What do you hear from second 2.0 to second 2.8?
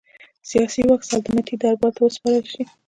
وسپارل شي.